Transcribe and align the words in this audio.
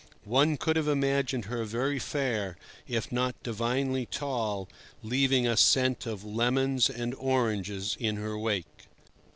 One 0.25 0.57
could 0.57 0.77
have 0.77 0.87
imagined 0.87 1.45
her 1.45 1.63
very 1.63 1.99
fair, 1.99 2.57
if 2.87 3.11
not 3.11 3.35
divinely 3.43 4.07
tall, 4.07 4.67
leaving 5.03 5.45
a 5.45 5.55
scent 5.55 6.07
of 6.07 6.23
lemons 6.25 6.89
and 6.89 7.13
oranges 7.13 7.97
in 7.99 8.15
her 8.15 8.35
wake. 8.35 8.87